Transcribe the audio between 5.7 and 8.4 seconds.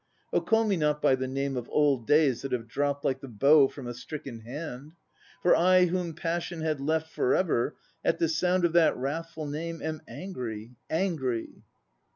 whom passion Had left for ever At the